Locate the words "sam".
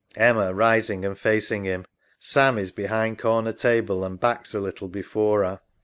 2.17-2.57